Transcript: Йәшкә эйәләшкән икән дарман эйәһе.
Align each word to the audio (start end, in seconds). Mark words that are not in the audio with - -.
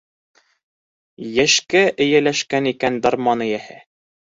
Йәшкә 1.25 1.83
эйәләшкән 2.07 2.73
икән 2.73 3.01
дарман 3.07 3.47
эйәһе. 3.49 3.81